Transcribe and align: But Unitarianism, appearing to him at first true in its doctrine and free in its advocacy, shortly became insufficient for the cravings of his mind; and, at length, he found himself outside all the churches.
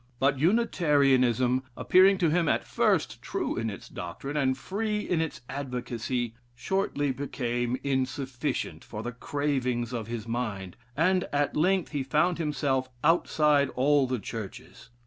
But 0.19 0.39
Unitarianism, 0.39 1.61
appearing 1.77 2.17
to 2.17 2.31
him 2.31 2.49
at 2.49 2.65
first 2.65 3.21
true 3.21 3.55
in 3.55 3.69
its 3.69 3.87
doctrine 3.87 4.35
and 4.35 4.57
free 4.57 5.01
in 5.01 5.21
its 5.21 5.41
advocacy, 5.47 6.33
shortly 6.55 7.11
became 7.11 7.77
insufficient 7.83 8.83
for 8.83 9.03
the 9.03 9.11
cravings 9.11 9.93
of 9.93 10.07
his 10.07 10.27
mind; 10.27 10.75
and, 10.97 11.25
at 11.31 11.55
length, 11.55 11.91
he 11.91 12.01
found 12.01 12.39
himself 12.39 12.89
outside 13.03 13.69
all 13.75 14.07
the 14.07 14.17
churches. 14.17 14.89